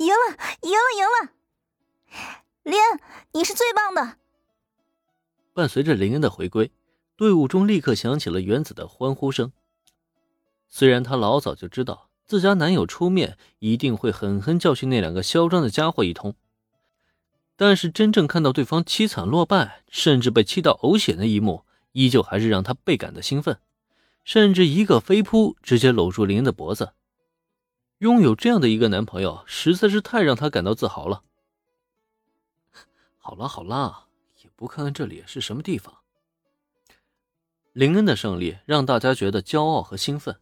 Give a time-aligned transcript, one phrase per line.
[0.00, 1.32] 赢了，赢了，赢了！
[2.62, 3.00] 林恩，
[3.32, 4.16] 你是最棒的！
[5.52, 6.72] 伴随着林恩的回归，
[7.16, 9.52] 队伍中立刻响起了原子的欢呼声。
[10.68, 16.34] 虽然他老早就知道自家男友出面一定会狠狠教训那两个嚣张的家伙一通，
[17.54, 23.58] 但是真正看到对方凄惨落败，甚至被气到呕血那一幕，依旧还是让他倍感的兴奋，
[24.24, 26.94] 甚至一个飞扑，直接搂住林恩的脖子。
[28.00, 31.22] 拥有这样的一个男朋友，实在是太让他感到自豪了。
[33.18, 34.06] 好啦好啦，
[34.42, 35.98] 也不看看这里是什么地方。
[37.74, 40.40] 林恩的胜利让大家觉得骄傲和兴奋，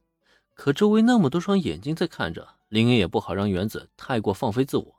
[0.54, 4.94] 可周围那么多双眼睛在看着，林恩也不好让原子太过放飞自我，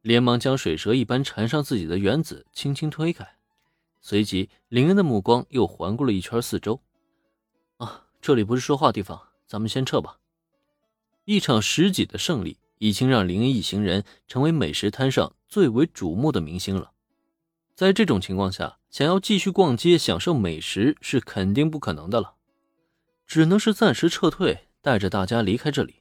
[0.00, 3.36] 连忙将水蛇一般缠上自己的原子轻轻推开，
[4.00, 6.80] 随即林恩的目光又环顾了一圈四周。
[7.76, 10.18] 啊，这里不是说话地方，咱们先撤吧。
[11.26, 16.92] 一场十几的胜利，已经让林恩一行人成为美食摊上最为瞩目的明星了。
[17.74, 22.34] 在这种情况下，想要继续逛街享受美食是肯定不可能的了，
[23.26, 25.96] 只能是暂时撤退，带着大家离开这里。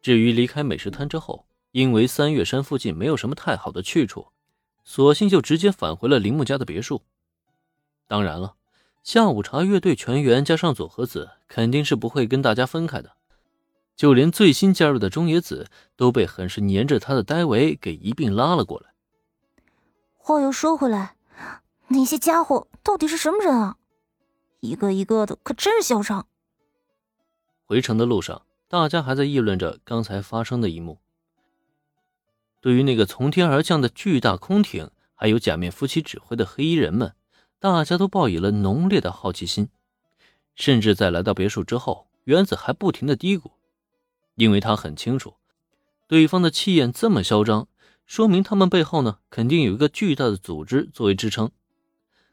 [0.00, 4.28] 至于离开美食摊之后，因为三月山附近没有什么太好的去处，
[4.84, 7.02] 索性就直接返回了铃木家的别墅。
[8.06, 8.54] 当然了，
[9.02, 13.16] 下午茶乐队全员加上佐和子肯定是不会跟大家分开的。
[14.00, 18.94] 就连最新加入的中野子都被很是黏着他的戴维给一并拉了过来。
[20.16, 21.16] 话又说回来，
[21.88, 23.76] 那些家伙到底是什么人啊？
[24.60, 26.26] 一个一个的，可真是嚣张。
[27.66, 30.96] 回城的路上，大家还在议论着刚才发生的一幕。
[32.62, 37.14] 对于那个从天而降的巨大空艇，还有假面夫妻指挥的黑衣人们，
[37.58, 39.68] 大家都抱以了浓烈的好奇心。
[40.54, 43.50] 甚至在来到别墅之后，原子还不停的嘀咕。
[44.40, 45.34] 因为他很清楚，
[46.06, 47.68] 对方的气焰这么嚣张，
[48.06, 51.50] 说明他们背后呢肯定有一个巨大的组织作为支撑。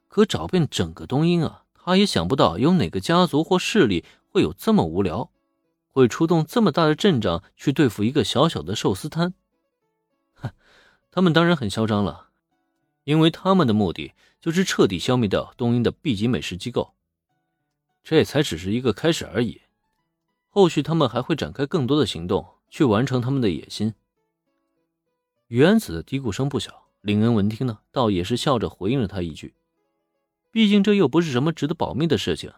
[0.07, 5.29] 可找遍整个东英啊，他也想不到有哪个家族或势力会有这么无聊，
[5.91, 9.33] 会出动这么大的阵仗去对付一个小小的寿司摊。
[10.35, 10.51] 哼，
[11.11, 12.29] 他们当然很嚣张了，
[13.03, 16.93] 因为他们的目的就是彻底消灭掉东英的 B 级美食机构。
[18.01, 19.59] 这才只是一个开始而已。
[20.57, 23.93] 后续他们还会展开更多的行动，去完成他们的野心。
[25.49, 29.53] 原子的嘀咕声不小，林恩闻听呢，倒也是笑着回应了他一句
[30.49, 32.51] ：“毕竟这又不是什么值得保密的事情，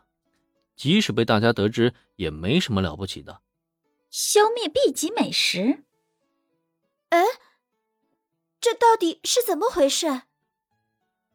[0.78, 3.42] 即使被大家得知，也没什么了不起的。”
[4.10, 5.84] 消灭 B 级美食？
[7.10, 7.26] 哎，
[8.62, 10.22] 这到底是怎么回事？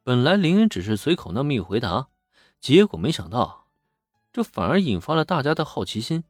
[0.02, 2.08] 本来林恩只是随口那么一回答，
[2.58, 3.69] 结果没想到，
[4.32, 6.25] 这反而引发了大家的好奇心。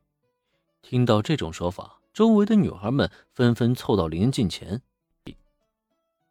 [0.85, 4.83] 听到这种说法，周围的女孩们纷纷凑到林恩近前，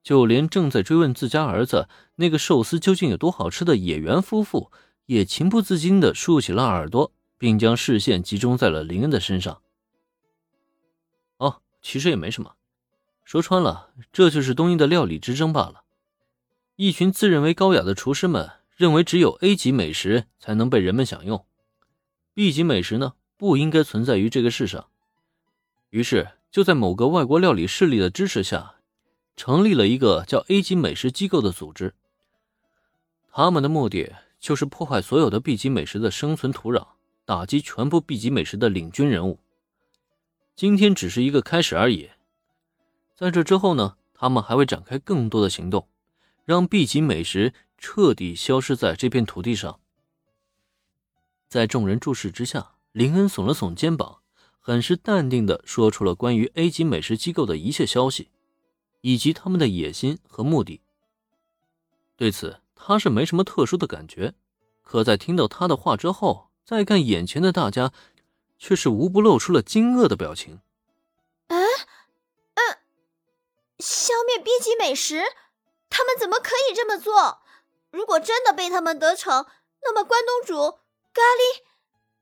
[0.03, 4.72] 就连正在追问自家儿子那个寿司究竟有多好吃的野原夫妇，
[5.08, 9.59] 也情不自禁地竖起了耳朵，并将视线集中在了林恩的身上。
[11.38, 12.53] 哦，其实也没什么，
[13.24, 15.81] 说穿了，这就是东瀛的料理之争罢了。
[16.75, 21.44] 一群自认为高雅的厨师们认为，只有 A 级美食才能被人们享用
[22.35, 23.14] ，B 级美食呢？
[23.44, 24.88] 不应该存在于这个世上。
[25.90, 28.76] 于是，就在某个外国料理势力的支持下，
[29.36, 31.94] 成立了一个叫 A 级美食机构的组织。
[33.34, 36.88] 他们的目的就是破坏所有的 B 级美食的生存土壤，
[37.26, 39.42] 打击全部 B 级美食的领军人物。
[40.56, 42.12] 今天只是一个开始而已。
[43.14, 45.90] 在这之后呢，他们还会展开更多的行动，
[46.46, 49.82] 让 B 级美食彻底消失在这片土地上。
[51.50, 52.72] 在众人注视之下。
[52.94, 54.22] 林恩耸了耸肩膀，
[54.59, 58.30] 很是淡定地说出了关于 A 级美食机构的一切消息，
[59.02, 60.80] 以及他们的野心和目的。
[62.16, 64.36] 对此，他是没什么特殊的感觉，
[64.84, 67.92] 可在听到他的话之后，再看眼前的大家，
[68.59, 70.62] 却是无不露出了惊愕的表情。
[71.48, 72.78] 哎，嗯，
[73.79, 75.23] 消灭 B 级美食，
[75.90, 77.41] 他们怎么可以这么做？
[77.90, 79.47] 如果真的被他们得逞，
[79.82, 80.78] 那么关东煮、
[81.12, 81.64] 咖喱……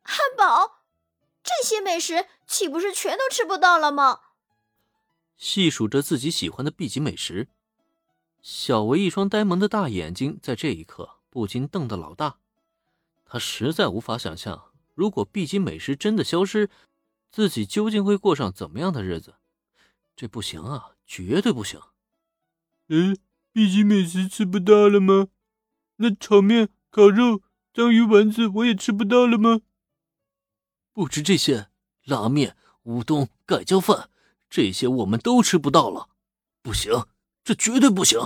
[0.04, 0.84] 汉堡，
[1.44, 4.20] 这些美食岂不是全都吃不到了吗？
[5.38, 7.50] 细数着自己喜欢的 B 级美食，
[8.42, 12.38] 小维一双呆萌的大眼睛在这一刻不禁瞪得老大。
[13.26, 16.70] 他实在无法想象，如果 B 级美食真的消失，
[17.32, 19.36] 自己究竟会过上怎么样的日子？
[20.16, 21.80] 这不行啊，绝对不行！
[22.90, 23.18] 嗯
[23.54, 25.30] ，B 级美食吃不到了吗？
[25.96, 27.42] 那炒面、烤肉、
[27.74, 29.62] 章鱼丸子我也吃不到了吗？
[31.02, 31.68] 不止这些，
[32.04, 34.12] 拉面、乌冬、盖浇饭，
[34.52, 36.10] 这些我们都吃不到了。
[36.62, 37.08] 不行，
[37.44, 38.20] 这绝对不行！